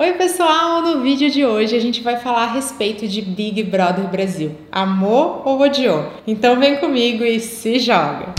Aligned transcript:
Oi, 0.00 0.14
pessoal! 0.14 0.80
No 0.80 1.02
vídeo 1.02 1.30
de 1.30 1.44
hoje 1.44 1.76
a 1.76 1.78
gente 1.78 2.00
vai 2.00 2.16
falar 2.16 2.44
a 2.44 2.52
respeito 2.52 3.06
de 3.06 3.20
Big 3.20 3.62
Brother 3.62 4.08
Brasil. 4.08 4.52
Amor 4.72 5.46
ou 5.46 5.60
odiou? 5.60 6.10
Então 6.26 6.58
vem 6.58 6.78
comigo 6.78 7.22
e 7.22 7.38
se 7.38 7.78
joga! 7.78 8.34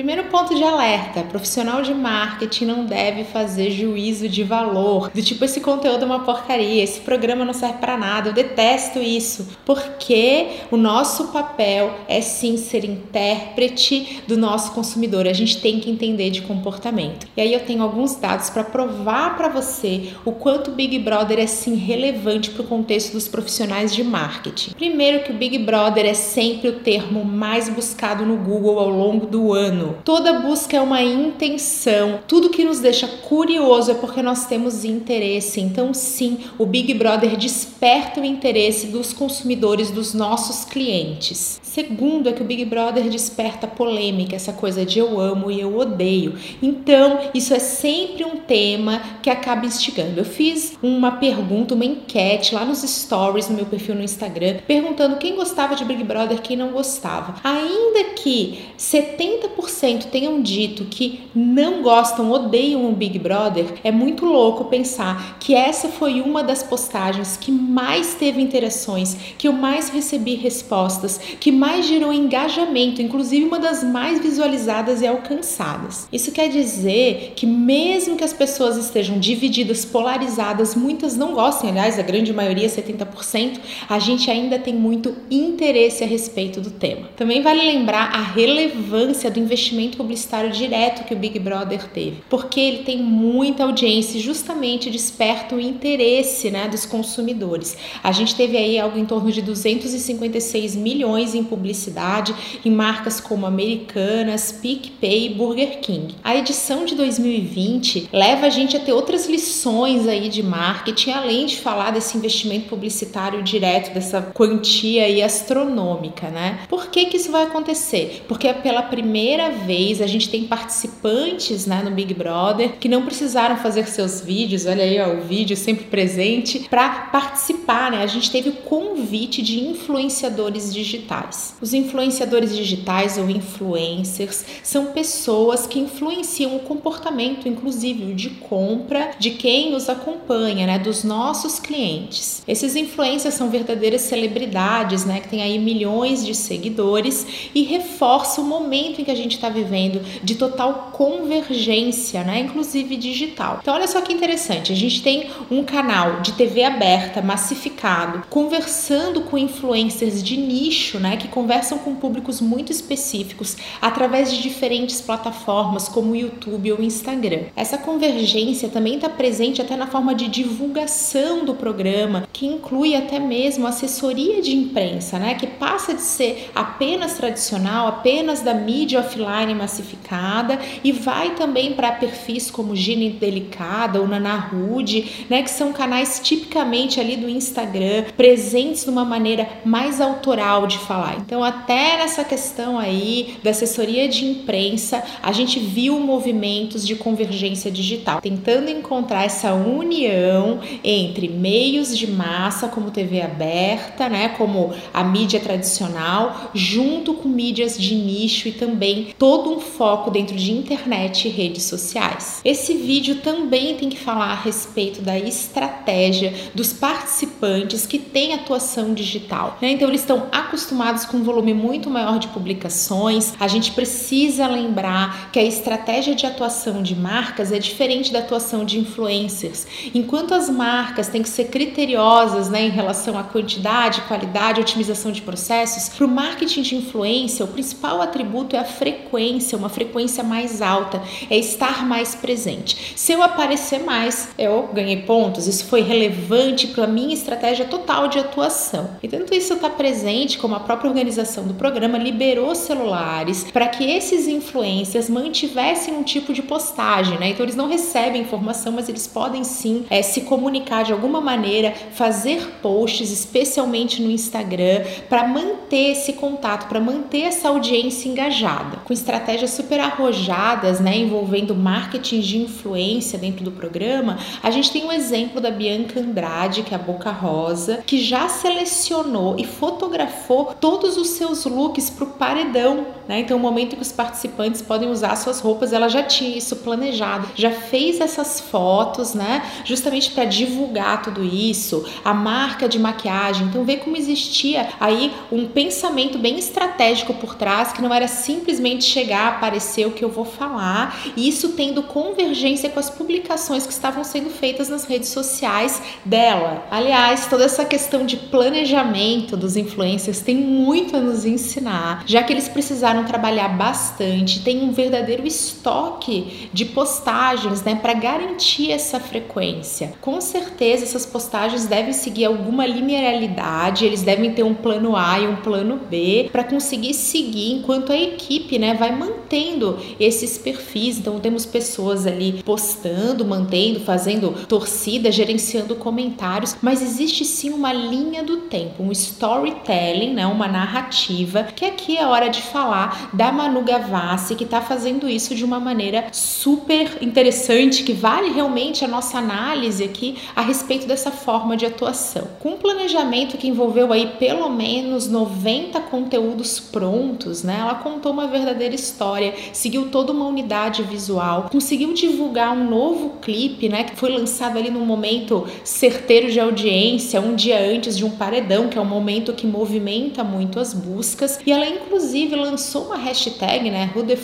Primeiro 0.00 0.24
ponto 0.30 0.54
de 0.54 0.64
alerta: 0.64 1.22
profissional 1.24 1.82
de 1.82 1.92
marketing 1.92 2.64
não 2.64 2.86
deve 2.86 3.22
fazer 3.22 3.70
juízo 3.70 4.30
de 4.30 4.42
valor. 4.42 5.10
Do 5.10 5.22
tipo, 5.22 5.44
esse 5.44 5.60
conteúdo 5.60 6.04
é 6.04 6.06
uma 6.06 6.20
porcaria, 6.20 6.82
esse 6.82 7.00
programa 7.00 7.44
não 7.44 7.52
serve 7.52 7.76
para 7.76 7.98
nada, 7.98 8.30
eu 8.30 8.32
detesto 8.32 8.98
isso. 8.98 9.48
Porque 9.62 10.52
o 10.70 10.78
nosso 10.78 11.28
papel 11.28 11.92
é 12.08 12.22
sim 12.22 12.56
ser 12.56 12.82
intérprete 12.82 14.22
do 14.26 14.38
nosso 14.38 14.72
consumidor. 14.72 15.28
A 15.28 15.34
gente 15.34 15.60
tem 15.60 15.78
que 15.78 15.90
entender 15.90 16.30
de 16.30 16.40
comportamento. 16.40 17.26
E 17.36 17.40
aí 17.42 17.52
eu 17.52 17.60
tenho 17.60 17.82
alguns 17.82 18.14
dados 18.14 18.48
para 18.48 18.64
provar 18.64 19.36
para 19.36 19.50
você 19.50 20.14
o 20.24 20.32
quanto 20.32 20.70
o 20.70 20.74
Big 20.74 20.98
Brother 20.98 21.38
é 21.38 21.46
sim 21.46 21.74
relevante 21.74 22.48
para 22.48 22.62
o 22.62 22.66
contexto 22.66 23.12
dos 23.12 23.28
profissionais 23.28 23.94
de 23.94 24.02
marketing. 24.02 24.70
Primeiro, 24.70 25.24
que 25.24 25.30
o 25.30 25.36
Big 25.36 25.58
Brother 25.58 26.06
é 26.06 26.14
sempre 26.14 26.70
o 26.70 26.78
termo 26.80 27.22
mais 27.22 27.68
buscado 27.68 28.24
no 28.24 28.38
Google 28.38 28.78
ao 28.78 28.88
longo 28.88 29.26
do 29.26 29.52
ano 29.52 29.89
Toda 30.04 30.40
busca 30.40 30.76
é 30.76 30.80
uma 30.80 31.02
intenção. 31.02 32.20
Tudo 32.26 32.50
que 32.50 32.64
nos 32.64 32.80
deixa 32.80 33.06
curioso 33.06 33.90
é 33.90 33.94
porque 33.94 34.22
nós 34.22 34.46
temos 34.46 34.84
interesse. 34.84 35.60
Então, 35.60 35.92
sim, 35.94 36.38
o 36.58 36.66
Big 36.66 36.92
Brother 36.94 37.36
desperta 37.36 38.20
o 38.20 38.24
interesse 38.24 38.88
dos 38.88 39.12
consumidores, 39.12 39.90
dos 39.90 40.14
nossos 40.14 40.64
clientes. 40.64 41.60
Segundo 41.62 42.28
é 42.28 42.32
que 42.32 42.42
o 42.42 42.44
Big 42.44 42.64
Brother 42.64 43.08
desperta 43.08 43.66
polêmica, 43.66 44.34
essa 44.34 44.52
coisa 44.52 44.84
de 44.84 44.98
eu 44.98 45.20
amo 45.20 45.50
e 45.50 45.60
eu 45.60 45.76
odeio. 45.76 46.34
Então, 46.60 47.20
isso 47.32 47.54
é 47.54 47.58
sempre 47.58 48.24
um 48.24 48.36
tema 48.36 49.00
que 49.22 49.30
acaba 49.30 49.66
instigando. 49.66 50.18
Eu 50.18 50.24
fiz 50.24 50.76
uma 50.82 51.12
pergunta, 51.12 51.74
uma 51.74 51.84
enquete 51.84 52.54
lá 52.54 52.64
nos 52.64 52.82
stories 52.82 53.48
no 53.48 53.56
meu 53.56 53.66
perfil 53.66 53.94
no 53.94 54.02
Instagram, 54.02 54.56
perguntando 54.66 55.16
quem 55.16 55.36
gostava 55.36 55.74
de 55.76 55.84
Big 55.84 56.02
Brother, 56.02 56.40
quem 56.42 56.56
não 56.56 56.70
gostava. 56.70 57.36
Ainda 57.44 58.10
que 58.16 58.58
70% 58.78 59.79
tenham 59.80 60.42
dito 60.42 60.84
que 60.84 61.20
não 61.34 61.82
gostam, 61.82 62.30
odeiam 62.30 62.88
o 62.88 62.92
Big 62.92 63.18
Brother, 63.18 63.66
é 63.82 63.90
muito 63.90 64.26
louco 64.26 64.64
pensar 64.66 65.38
que 65.38 65.54
essa 65.54 65.88
foi 65.88 66.20
uma 66.20 66.42
das 66.42 66.62
postagens 66.62 67.36
que 67.36 67.50
mais 67.50 68.14
teve 68.14 68.42
interações, 68.42 69.16
que 69.38 69.48
eu 69.48 69.52
mais 69.52 69.88
recebi 69.88 70.34
respostas, 70.34 71.18
que 71.40 71.50
mais 71.50 71.86
gerou 71.86 72.12
engajamento, 72.12 73.00
inclusive 73.00 73.46
uma 73.46 73.58
das 73.58 73.82
mais 73.82 74.20
visualizadas 74.20 75.00
e 75.00 75.06
alcançadas. 75.06 76.06
Isso 76.12 76.30
quer 76.32 76.48
dizer 76.48 77.32
que, 77.34 77.46
mesmo 77.46 78.16
que 78.16 78.24
as 78.24 78.32
pessoas 78.32 78.76
estejam 78.76 79.18
divididas, 79.18 79.84
polarizadas, 79.84 80.74
muitas 80.74 81.16
não 81.16 81.32
gostem, 81.32 81.70
aliás, 81.70 81.98
a 81.98 82.02
grande 82.02 82.32
maioria, 82.32 82.68
70%, 82.68 83.60
a 83.88 83.98
gente 83.98 84.30
ainda 84.30 84.58
tem 84.58 84.74
muito 84.74 85.14
interesse 85.30 86.04
a 86.04 86.06
respeito 86.06 86.60
do 86.60 86.70
tema. 86.70 87.08
Também 87.16 87.40
vale 87.40 87.62
lembrar 87.62 88.10
a 88.12 88.20
relevância 88.20 89.30
do 89.30 89.38
investimento 89.38 89.59
publicitário 89.96 90.50
direto 90.50 91.04
que 91.04 91.14
o 91.14 91.16
Big 91.16 91.38
Brother 91.38 91.88
teve, 91.88 92.22
porque 92.28 92.60
ele 92.60 92.78
tem 92.84 93.02
muita 93.02 93.64
audiência 93.64 94.18
e 94.18 94.20
justamente 94.20 94.90
desperta 94.90 95.54
o 95.54 95.60
interesse 95.60 96.50
né, 96.50 96.68
dos 96.68 96.86
consumidores. 96.86 97.76
A 98.02 98.12
gente 98.12 98.34
teve 98.34 98.56
aí 98.56 98.78
algo 98.78 98.98
em 98.98 99.04
torno 99.04 99.30
de 99.30 99.42
256 99.42 100.76
milhões 100.76 101.34
em 101.34 101.44
publicidade 101.44 102.34
em 102.64 102.70
marcas 102.70 103.20
como 103.20 103.46
Americanas, 103.46 104.52
PicPay 104.52 105.26
e 105.26 105.34
Burger 105.34 105.80
King. 105.80 106.14
A 106.22 106.36
edição 106.36 106.84
de 106.84 106.94
2020 106.94 108.08
leva 108.12 108.46
a 108.46 108.50
gente 108.50 108.76
a 108.76 108.80
ter 108.80 108.92
outras 108.92 109.28
lições 109.28 110.06
aí 110.06 110.28
de 110.28 110.42
marketing, 110.42 111.10
além 111.10 111.46
de 111.46 111.56
falar 111.56 111.90
desse 111.90 112.16
investimento 112.16 112.68
publicitário 112.68 113.42
direto, 113.42 113.92
dessa 113.92 114.22
quantia 114.22 115.04
aí 115.04 115.22
astronômica, 115.22 116.28
né? 116.28 116.60
Por 116.68 116.86
que 116.86 117.06
que 117.06 117.16
isso 117.16 117.30
vai 117.30 117.44
acontecer? 117.44 118.24
Porque 118.26 118.52
pela 118.52 118.82
primeira 118.82 119.49
vez 119.50 120.00
a 120.00 120.06
gente 120.06 120.28
tem 120.28 120.44
participantes 120.44 121.66
né, 121.66 121.82
no 121.82 121.90
Big 121.90 122.14
Brother 122.14 122.76
que 122.78 122.88
não 122.88 123.04
precisaram 123.04 123.56
fazer 123.56 123.86
seus 123.86 124.20
vídeos, 124.20 124.66
olha 124.66 124.82
aí 124.82 125.00
ó, 125.00 125.14
o 125.14 125.22
vídeo 125.22 125.56
sempre 125.56 125.84
presente, 125.84 126.60
para 126.68 126.88
participar, 127.12 127.90
né? 127.90 128.02
A 128.02 128.06
gente 128.06 128.30
teve 128.30 128.50
o 128.50 128.52
convite 128.52 129.42
de 129.42 129.60
influenciadores 129.60 130.72
digitais. 130.72 131.56
Os 131.60 131.74
influenciadores 131.74 132.56
digitais 132.56 133.18
ou 133.18 133.28
influencers 133.28 134.44
são 134.62 134.86
pessoas 134.86 135.66
que 135.66 135.78
influenciam 135.78 136.56
o 136.56 136.60
comportamento, 136.60 137.48
inclusive 137.48 138.14
de 138.14 138.30
compra 138.30 139.10
de 139.18 139.30
quem 139.30 139.70
nos 139.70 139.88
acompanha, 139.88 140.66
né, 140.66 140.78
dos 140.78 141.04
nossos 141.04 141.58
clientes. 141.58 142.42
Esses 142.46 142.76
influencers 142.76 143.34
são 143.34 143.50
verdadeiras 143.50 144.02
celebridades, 144.02 145.04
né, 145.04 145.20
que 145.20 145.28
têm 145.28 145.42
aí 145.42 145.58
milhões 145.58 146.24
de 146.24 146.34
seguidores 146.34 147.50
e 147.54 147.62
reforça 147.62 148.40
o 148.40 148.44
momento 148.44 149.00
em 149.00 149.04
que 149.04 149.10
a 149.10 149.14
gente 149.14 149.32
está 149.40 149.48
vivendo 149.48 150.00
de 150.22 150.34
total 150.34 150.90
convergência, 150.92 152.22
né, 152.22 152.40
inclusive 152.40 152.96
digital. 152.96 153.58
Então 153.62 153.74
olha 153.74 153.88
só 153.88 154.00
que 154.00 154.12
interessante, 154.12 154.72
a 154.72 154.76
gente 154.76 155.02
tem 155.02 155.30
um 155.50 155.64
canal 155.64 156.20
de 156.20 156.32
TV 156.32 156.62
aberta, 156.62 157.22
massificado, 157.22 158.24
conversando 158.28 159.22
com 159.22 159.38
influencers 159.38 160.22
de 160.22 160.36
nicho, 160.36 160.98
né, 160.98 161.16
que 161.16 161.28
conversam 161.28 161.78
com 161.78 161.94
públicos 161.94 162.40
muito 162.40 162.70
específicos 162.70 163.56
através 163.80 164.30
de 164.30 164.42
diferentes 164.42 165.00
plataformas 165.00 165.88
como 165.88 166.12
o 166.12 166.16
YouTube 166.16 166.72
ou 166.72 166.82
Instagram. 166.82 167.44
Essa 167.56 167.78
convergência 167.78 168.68
também 168.68 168.96
está 168.96 169.08
presente 169.08 169.62
até 169.62 169.76
na 169.76 169.86
forma 169.86 170.14
de 170.14 170.28
divulgação 170.28 171.44
do 171.44 171.54
programa, 171.54 172.28
que 172.32 172.46
inclui 172.46 172.94
até 172.94 173.18
mesmo 173.18 173.66
assessoria 173.66 174.42
de 174.42 174.54
imprensa, 174.54 175.18
né, 175.18 175.34
que 175.34 175.46
passa 175.46 175.94
de 175.94 176.02
ser 176.02 176.50
apenas 176.54 177.14
tradicional, 177.14 177.88
apenas 177.88 178.40
da 178.40 178.54
mídia 178.54 179.00
offline 179.00 179.29
massificada 179.54 180.58
e 180.82 180.92
vai 180.92 181.34
também 181.34 181.72
para 181.72 181.92
perfis 181.92 182.50
como 182.50 182.74
Gine 182.74 183.10
Delicada 183.10 184.00
ou 184.00 184.08
Nana 184.08 184.36
Rude, 184.36 185.26
né, 185.28 185.42
que 185.42 185.50
são 185.50 185.72
canais 185.72 186.20
tipicamente 186.22 187.00
ali 187.00 187.16
do 187.16 187.28
Instagram, 187.28 188.04
presentes 188.16 188.84
de 188.84 188.90
uma 188.90 189.04
maneira 189.04 189.48
mais 189.64 190.00
autoral 190.00 190.66
de 190.66 190.78
falar. 190.78 191.16
Então, 191.18 191.42
até 191.42 191.98
nessa 191.98 192.24
questão 192.24 192.78
aí 192.78 193.36
da 193.42 193.50
assessoria 193.50 194.08
de 194.08 194.24
imprensa, 194.24 195.02
a 195.22 195.32
gente 195.32 195.58
viu 195.58 195.98
movimentos 196.00 196.86
de 196.86 196.94
convergência 196.94 197.70
digital, 197.70 198.20
tentando 198.20 198.70
encontrar 198.70 199.24
essa 199.24 199.52
união 199.52 200.60
entre 200.82 201.28
meios 201.28 201.96
de 201.96 202.06
massa, 202.06 202.68
como 202.68 202.90
TV 202.90 203.20
aberta, 203.20 204.08
né, 204.08 204.30
como 204.30 204.72
a 204.92 205.04
mídia 205.04 205.40
tradicional, 205.40 206.50
junto 206.54 207.14
com 207.14 207.28
mídias 207.28 207.78
de 207.78 207.94
nicho 207.94 208.48
e 208.48 208.52
também 208.52 209.08
todo 209.20 209.54
um 209.54 209.60
foco 209.60 210.10
dentro 210.10 210.34
de 210.34 210.50
internet 210.50 211.28
e 211.28 211.30
redes 211.30 211.64
sociais. 211.64 212.40
Esse 212.42 212.72
vídeo 212.72 213.16
também 213.16 213.76
tem 213.76 213.90
que 213.90 213.98
falar 213.98 214.30
a 214.30 214.34
respeito 214.34 215.02
da 215.02 215.18
estratégia 215.18 216.32
dos 216.54 216.72
participantes 216.72 217.84
que 217.84 217.98
têm 217.98 218.32
atuação 218.32 218.94
digital. 218.94 219.58
Né? 219.60 219.72
Então, 219.72 219.88
eles 219.88 220.00
estão 220.00 220.26
acostumados 220.32 221.04
com 221.04 221.18
um 221.18 221.22
volume 221.22 221.52
muito 221.52 221.90
maior 221.90 222.18
de 222.18 222.28
publicações. 222.28 223.34
A 223.38 223.46
gente 223.46 223.72
precisa 223.72 224.46
lembrar 224.46 225.30
que 225.30 225.38
a 225.38 225.44
estratégia 225.44 226.14
de 226.14 226.24
atuação 226.24 226.82
de 226.82 226.96
marcas 226.96 227.52
é 227.52 227.58
diferente 227.58 228.10
da 228.10 228.20
atuação 228.20 228.64
de 228.64 228.78
influencers. 228.78 229.66
Enquanto 229.94 230.32
as 230.32 230.48
marcas 230.48 231.08
têm 231.08 231.22
que 231.22 231.28
ser 231.28 231.48
criteriosas 231.48 232.48
né, 232.48 232.62
em 232.62 232.70
relação 232.70 233.18
à 233.18 233.22
quantidade, 233.22 234.00
qualidade, 234.02 234.62
otimização 234.62 235.12
de 235.12 235.20
processos, 235.20 235.90
para 235.90 236.06
o 236.06 236.08
marketing 236.08 236.62
de 236.62 236.76
influência, 236.76 237.44
o 237.44 237.48
principal 237.48 238.00
atributo 238.00 238.56
é 238.56 238.60
a 238.60 238.64
frequência, 238.64 239.09
uma 239.56 239.68
frequência 239.68 240.22
mais 240.22 240.62
alta, 240.62 241.02
é 241.28 241.36
estar 241.36 241.86
mais 241.86 242.14
presente. 242.14 242.92
Se 242.96 243.12
eu 243.12 243.22
aparecer 243.22 243.80
mais, 243.80 244.28
eu 244.38 244.68
ganhei 244.72 245.02
pontos, 245.02 245.46
isso 245.46 245.66
foi 245.66 245.80
relevante 245.80 246.68
para 246.68 246.86
minha 246.86 247.14
estratégia 247.14 247.64
total 247.64 248.08
de 248.08 248.18
atuação. 248.18 248.90
E 249.02 249.08
tanto 249.08 249.34
isso 249.34 249.54
está 249.54 249.68
presente 249.68 250.38
como 250.38 250.54
a 250.54 250.60
própria 250.60 250.88
organização 250.88 251.46
do 251.46 251.54
programa 251.54 251.98
liberou 251.98 252.54
celulares 252.54 253.46
para 253.52 253.68
que 253.68 253.84
esses 253.84 254.26
influencers 254.26 255.08
mantivessem 255.08 255.94
um 255.94 256.02
tipo 256.02 256.32
de 256.32 256.42
postagem, 256.42 257.18
né? 257.18 257.30
Então 257.30 257.44
eles 257.44 257.56
não 257.56 257.68
recebem 257.68 258.22
informação, 258.22 258.72
mas 258.72 258.88
eles 258.88 259.06
podem 259.06 259.44
sim 259.44 259.84
é, 259.90 260.02
se 260.02 260.22
comunicar 260.22 260.84
de 260.84 260.92
alguma 260.92 261.20
maneira, 261.20 261.74
fazer 261.92 262.58
posts, 262.62 263.10
especialmente 263.10 264.02
no 264.02 264.10
Instagram, 264.10 264.84
para 265.08 265.26
manter 265.26 265.92
esse 265.92 266.14
contato, 266.14 266.68
para 266.68 266.80
manter 266.80 267.22
essa 267.22 267.48
audiência 267.48 268.08
engajada. 268.08 268.78
Com 268.84 268.92
estratégias 269.00 269.50
super 269.50 269.80
arrojadas, 269.80 270.80
né, 270.80 270.96
envolvendo 270.96 271.54
marketing 271.54 272.20
de 272.20 272.38
influência 272.38 273.18
dentro 273.18 273.44
do 273.44 273.50
programa, 273.50 274.18
a 274.42 274.50
gente 274.50 274.70
tem 274.70 274.84
um 274.84 274.92
exemplo 274.92 275.40
da 275.40 275.50
Bianca 275.50 276.00
Andrade, 276.00 276.62
que 276.62 276.74
é 276.74 276.76
a 276.76 276.80
Boca 276.80 277.10
Rosa, 277.10 277.82
que 277.86 277.98
já 278.02 278.28
selecionou 278.28 279.36
e 279.38 279.44
fotografou 279.44 280.54
todos 280.60 280.96
os 280.96 281.10
seus 281.10 281.44
looks 281.44 281.90
para 281.90 282.04
o 282.04 282.10
paredão 282.10 282.86
né? 283.10 283.18
Então, 283.18 283.36
o 283.36 283.40
momento 283.40 283.74
que 283.74 283.82
os 283.82 283.90
participantes 283.90 284.62
podem 284.62 284.88
usar 284.88 285.16
suas 285.16 285.40
roupas, 285.40 285.72
ela 285.72 285.88
já 285.88 286.00
tinha 286.00 286.38
isso 286.38 286.54
planejado, 286.54 287.28
já 287.34 287.50
fez 287.50 288.00
essas 288.00 288.38
fotos, 288.38 289.14
né? 289.14 289.42
Justamente 289.64 290.12
para 290.12 290.24
divulgar 290.24 291.02
tudo 291.02 291.24
isso, 291.24 291.84
a 292.04 292.14
marca 292.14 292.68
de 292.68 292.78
maquiagem. 292.78 293.48
Então, 293.48 293.64
vê 293.64 293.78
como 293.78 293.96
existia 293.96 294.68
aí 294.78 295.12
um 295.32 295.48
pensamento 295.48 296.18
bem 296.18 296.38
estratégico 296.38 297.12
por 297.14 297.34
trás, 297.34 297.72
que 297.72 297.82
não 297.82 297.92
era 297.92 298.06
simplesmente 298.06 298.84
chegar, 298.84 299.26
aparecer 299.26 299.88
o 299.88 299.90
que 299.90 300.04
eu 300.04 300.08
vou 300.08 300.24
falar, 300.24 300.96
e 301.16 301.28
isso 301.28 301.48
tendo 301.54 301.82
convergência 301.82 302.70
com 302.70 302.78
as 302.78 302.90
publicações 302.90 303.66
que 303.66 303.72
estavam 303.72 304.04
sendo 304.04 304.30
feitas 304.30 304.68
nas 304.68 304.84
redes 304.84 305.08
sociais 305.08 305.82
dela. 306.04 306.64
Aliás, 306.70 307.26
toda 307.26 307.42
essa 307.42 307.64
questão 307.64 308.06
de 308.06 308.16
planejamento 308.16 309.36
dos 309.36 309.56
influencers 309.56 310.20
tem 310.20 310.36
muito 310.36 310.96
a 310.96 311.00
nos 311.00 311.24
ensinar, 311.24 312.04
já 312.06 312.22
que 312.22 312.32
eles 312.32 312.48
precisaram 312.48 312.99
trabalhar 313.04 313.48
bastante, 313.48 314.40
tem 314.40 314.62
um 314.62 314.72
verdadeiro 314.72 315.26
estoque 315.26 316.48
de 316.52 316.64
postagens, 316.64 317.62
né, 317.62 317.74
para 317.74 317.92
garantir 317.94 318.70
essa 318.70 318.98
frequência. 319.00 319.92
Com 320.00 320.20
certeza 320.20 320.84
essas 320.84 321.06
postagens 321.06 321.66
devem 321.66 321.92
seguir 321.92 322.24
alguma 322.24 322.66
linearidade, 322.66 323.84
eles 323.84 324.02
devem 324.02 324.32
ter 324.32 324.42
um 324.42 324.54
plano 324.54 324.96
A 324.96 325.18
e 325.18 325.26
um 325.26 325.36
plano 325.36 325.80
B 325.88 326.28
para 326.32 326.44
conseguir 326.44 326.94
seguir 326.94 327.52
enquanto 327.52 327.92
a 327.92 327.96
equipe, 327.96 328.58
né, 328.58 328.74
vai 328.74 328.94
mantendo 328.94 329.78
esses 329.98 330.38
perfis. 330.38 330.98
Então 330.98 331.20
temos 331.20 331.46
pessoas 331.46 332.06
ali 332.06 332.42
postando, 332.44 333.24
mantendo, 333.24 333.80
fazendo 333.80 334.32
torcida, 334.46 335.10
gerenciando 335.10 335.74
comentários, 335.74 336.56
mas 336.62 336.82
existe 336.82 337.24
sim 337.24 337.50
uma 337.50 337.72
linha 337.72 338.22
do 338.22 338.38
tempo, 338.38 338.82
um 338.82 338.92
storytelling, 338.92 340.14
né, 340.14 340.26
uma 340.26 340.48
narrativa, 340.48 341.44
que 341.44 341.64
aqui 341.64 341.96
é 341.96 342.06
hora 342.06 342.28
de 342.28 342.42
falar 342.42 342.89
da 343.12 343.32
Manu 343.32 343.62
Gavassi, 343.62 344.34
que 344.34 344.44
está 344.44 344.60
fazendo 344.60 345.08
isso 345.08 345.34
de 345.34 345.44
uma 345.44 345.60
maneira 345.60 346.06
super 346.12 346.98
interessante, 347.00 347.82
que 347.82 347.92
vale 347.92 348.30
realmente 348.30 348.84
a 348.84 348.88
nossa 348.88 349.18
análise 349.18 349.82
aqui 349.82 350.18
a 350.34 350.42
respeito 350.42 350.86
dessa 350.86 351.10
forma 351.10 351.56
de 351.56 351.66
atuação. 351.66 352.28
Com 352.38 352.50
um 352.50 352.56
planejamento 352.56 353.36
que 353.36 353.48
envolveu 353.48 353.92
aí 353.92 354.14
pelo 354.18 354.48
menos 354.48 355.08
90 355.08 355.80
conteúdos 355.82 356.60
prontos, 356.60 357.42
né? 357.42 357.58
Ela 357.60 357.74
contou 357.74 358.12
uma 358.12 358.26
verdadeira 358.26 358.74
história, 358.74 359.34
seguiu 359.52 359.88
toda 359.90 360.12
uma 360.12 360.26
unidade 360.26 360.82
visual, 360.82 361.48
conseguiu 361.50 361.92
divulgar 361.92 362.52
um 362.52 362.68
novo 362.68 363.10
clipe, 363.20 363.68
né, 363.68 363.84
que 363.84 363.96
foi 363.96 364.10
lançado 364.10 364.58
ali 364.58 364.70
num 364.70 364.84
momento 364.84 365.46
certeiro 365.64 366.30
de 366.30 366.40
audiência, 366.40 367.20
um 367.20 367.34
dia 367.34 367.58
antes 367.60 367.96
de 367.96 368.04
um 368.04 368.10
paredão, 368.10 368.68
que 368.68 368.78
é 368.78 368.80
um 368.80 368.84
momento 368.84 369.32
que 369.32 369.46
movimenta 369.46 370.22
muito 370.24 370.58
as 370.58 370.72
buscas, 370.72 371.38
e 371.44 371.52
ela 371.52 371.66
inclusive 371.66 372.34
lançou 372.36 372.79
uma 372.82 372.96
hashtag, 372.96 373.70
né, 373.70 373.90
Who 373.94 374.04
the 374.04 374.16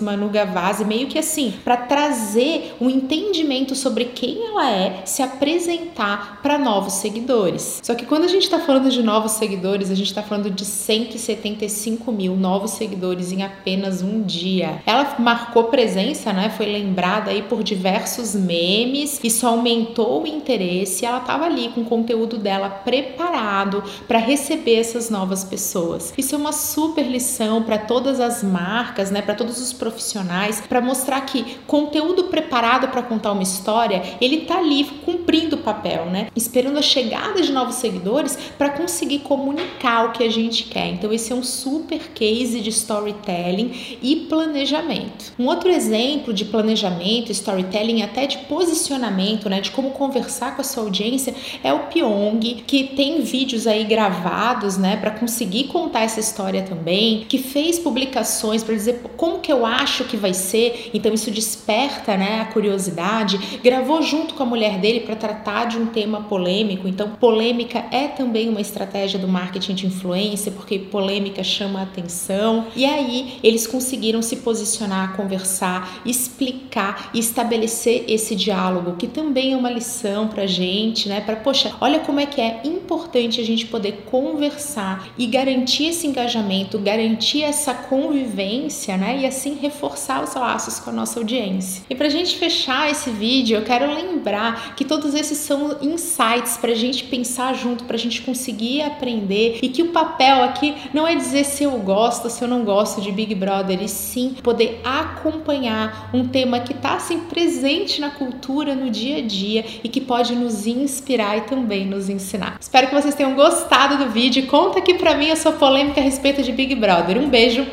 Manu 0.00 0.28
Gavazzi, 0.28 0.84
meio 0.84 1.06
que 1.06 1.18
assim, 1.18 1.54
para 1.64 1.76
trazer 1.76 2.74
um 2.80 2.88
entendimento 2.88 3.74
sobre 3.74 4.06
quem 4.06 4.46
ela 4.46 4.70
é, 4.70 5.02
se 5.04 5.22
apresentar 5.22 6.40
para 6.42 6.58
novos 6.58 6.94
seguidores. 6.94 7.80
Só 7.82 7.94
que 7.94 8.06
quando 8.06 8.24
a 8.24 8.28
gente 8.28 8.44
está 8.44 8.58
falando 8.58 8.90
de 8.90 9.02
novos 9.02 9.32
seguidores, 9.32 9.90
a 9.90 9.94
gente 9.94 10.08
está 10.08 10.22
falando 10.22 10.50
de 10.50 10.64
175 10.64 12.10
mil 12.12 12.36
novos 12.36 12.72
seguidores 12.72 13.32
em 13.32 13.42
apenas 13.42 14.02
um 14.02 14.22
dia. 14.22 14.82
Ela 14.86 15.16
marcou 15.18 15.64
presença, 15.64 16.32
né? 16.32 16.50
Foi 16.50 16.66
lembrada 16.66 17.30
aí 17.30 17.42
por 17.42 17.62
diversos 17.62 18.34
memes, 18.34 19.20
isso 19.22 19.46
aumentou 19.46 20.22
o 20.22 20.26
interesse. 20.26 21.04
Ela 21.04 21.18
estava 21.18 21.44
ali 21.46 21.68
com 21.70 21.82
o 21.82 21.84
conteúdo 21.84 22.38
dela 22.38 22.68
preparado 22.68 23.82
para 24.06 24.18
receber 24.18 24.76
essas 24.76 25.10
novas 25.10 25.44
pessoas. 25.44 26.12
Isso 26.16 26.34
é 26.34 26.38
uma 26.38 26.52
super 26.52 27.06
lição 27.06 27.62
para 27.62 27.78
todas 27.94 28.18
as 28.18 28.42
marcas, 28.42 29.12
né? 29.12 29.22
Para 29.22 29.36
todos 29.36 29.60
os 29.60 29.72
profissionais, 29.72 30.60
para 30.68 30.80
mostrar 30.80 31.20
que 31.20 31.58
conteúdo 31.64 32.24
preparado 32.24 32.88
para 32.88 33.04
contar 33.04 33.30
uma 33.30 33.44
história, 33.44 34.02
ele 34.20 34.38
tá 34.38 34.58
ali 34.58 34.82
cumprindo 35.04 35.54
o 35.54 35.60
papel, 35.60 36.06
né? 36.06 36.26
Esperando 36.34 36.76
a 36.76 36.82
chegada 36.82 37.40
de 37.40 37.52
novos 37.52 37.76
seguidores 37.76 38.36
para 38.58 38.70
conseguir 38.70 39.20
comunicar 39.20 40.06
o 40.06 40.10
que 40.10 40.24
a 40.24 40.28
gente 40.28 40.64
quer. 40.64 40.88
Então 40.88 41.12
esse 41.12 41.32
é 41.32 41.36
um 41.36 41.44
super 41.44 42.00
case 42.12 42.60
de 42.60 42.70
storytelling 42.70 43.98
e 44.02 44.16
planejamento. 44.28 45.32
Um 45.38 45.46
outro 45.46 45.70
exemplo 45.70 46.34
de 46.34 46.44
planejamento, 46.46 47.30
storytelling, 47.30 48.02
até 48.02 48.26
de 48.26 48.38
posicionamento, 48.38 49.48
né, 49.48 49.60
de 49.60 49.70
como 49.70 49.90
conversar 49.90 50.56
com 50.56 50.62
a 50.62 50.64
sua 50.64 50.82
audiência, 50.82 51.32
é 51.62 51.72
o 51.72 51.86
Pyong, 51.86 52.64
que 52.66 52.88
tem 52.96 53.20
vídeos 53.20 53.68
aí 53.68 53.84
gravados, 53.84 54.76
né, 54.76 54.96
para 54.96 55.12
conseguir 55.12 55.68
contar 55.68 56.00
essa 56.00 56.18
história 56.18 56.62
também, 56.62 57.24
que 57.28 57.38
fez 57.38 57.83
publicações 57.84 58.64
para 58.64 58.74
dizer 58.74 59.02
como 59.14 59.40
que 59.40 59.52
eu 59.52 59.66
acho 59.66 60.04
que 60.04 60.16
vai 60.16 60.32
ser, 60.32 60.90
então 60.94 61.12
isso 61.12 61.30
desperta, 61.30 62.16
né, 62.16 62.40
a 62.40 62.46
curiosidade. 62.46 63.38
Gravou 63.62 64.00
junto 64.00 64.32
com 64.34 64.42
a 64.42 64.46
mulher 64.46 64.78
dele 64.78 65.00
para 65.00 65.14
tratar 65.14 65.66
de 65.66 65.76
um 65.76 65.86
tema 65.86 66.22
polêmico, 66.22 66.88
então 66.88 67.10
polêmica 67.20 67.84
é 67.90 68.08
também 68.08 68.48
uma 68.48 68.60
estratégia 68.60 69.18
do 69.18 69.28
marketing 69.28 69.74
de 69.74 69.86
influência, 69.86 70.50
porque 70.50 70.78
polêmica 70.78 71.44
chama 71.44 71.80
a 71.80 71.82
atenção. 71.82 72.66
E 72.74 72.86
aí 72.86 73.38
eles 73.42 73.66
conseguiram 73.66 74.22
se 74.22 74.36
posicionar, 74.36 75.14
conversar, 75.14 76.00
explicar 76.06 77.10
e 77.12 77.18
estabelecer 77.18 78.04
esse 78.08 78.34
diálogo, 78.34 78.96
que 78.96 79.06
também 79.06 79.52
é 79.52 79.56
uma 79.56 79.70
lição 79.70 80.28
pra 80.28 80.46
gente, 80.46 81.08
né? 81.08 81.20
Para 81.20 81.36
poxa, 81.36 81.72
olha 81.80 82.00
como 82.00 82.20
é 82.20 82.26
que 82.26 82.40
é 82.40 82.60
importante 82.64 83.40
a 83.40 83.44
gente 83.44 83.66
poder 83.66 84.04
conversar 84.10 85.08
e 85.18 85.26
garantir 85.26 85.88
esse 85.88 86.06
engajamento, 86.06 86.78
garantir 86.78 87.42
essa 87.42 87.73
convivência, 87.74 88.96
né? 88.96 89.18
E 89.20 89.26
assim 89.26 89.54
reforçar 89.54 90.22
os 90.22 90.34
laços 90.34 90.78
com 90.80 90.90
a 90.90 90.92
nossa 90.92 91.18
audiência. 91.18 91.82
E 91.88 91.94
pra 91.94 92.08
gente 92.08 92.36
fechar 92.36 92.90
esse 92.90 93.10
vídeo, 93.10 93.56
eu 93.56 93.64
quero 93.64 93.92
lembrar 93.92 94.74
que 94.74 94.84
todos 94.84 95.14
esses 95.14 95.38
são 95.38 95.76
insights 95.80 96.56
pra 96.56 96.74
gente 96.74 97.04
pensar 97.04 97.54
junto, 97.54 97.84
pra 97.84 97.96
gente 97.96 98.22
conseguir 98.22 98.82
aprender 98.82 99.58
e 99.62 99.68
que 99.68 99.82
o 99.82 99.88
papel 99.88 100.42
aqui 100.42 100.74
não 100.92 101.06
é 101.06 101.14
dizer 101.14 101.44
se 101.44 101.64
eu 101.64 101.72
gosto 101.72 102.24
se 102.30 102.42
eu 102.42 102.48
não 102.48 102.64
gosto 102.64 103.00
de 103.00 103.12
Big 103.12 103.34
Brother, 103.34 103.82
e 103.82 103.88
sim 103.88 104.36
poder 104.42 104.80
acompanhar 104.84 106.10
um 106.12 106.26
tema 106.26 106.60
que 106.60 106.72
está 106.72 106.94
assim 106.94 107.20
presente 107.20 108.00
na 108.00 108.10
cultura, 108.10 108.74
no 108.74 108.90
dia 108.90 109.18
a 109.18 109.22
dia 109.22 109.64
e 109.82 109.88
que 109.88 110.00
pode 110.00 110.34
nos 110.34 110.66
inspirar 110.66 111.38
e 111.38 111.40
também 111.42 111.86
nos 111.86 112.08
ensinar. 112.08 112.56
Espero 112.60 112.88
que 112.88 112.94
vocês 112.94 113.14
tenham 113.14 113.34
gostado 113.34 113.96
do 113.96 114.10
vídeo. 114.10 114.46
Conta 114.46 114.78
aqui 114.78 114.94
pra 114.94 115.14
mim 115.14 115.30
a 115.30 115.36
sua 115.36 115.52
polêmica 115.52 116.00
a 116.00 116.04
respeito 116.04 116.42
de 116.42 116.52
Big 116.52 116.74
Brother. 116.74 117.18
Um 117.18 117.28
beijo, 117.28 117.63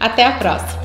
até 0.00 0.24
a 0.24 0.32
próxima! 0.38 0.79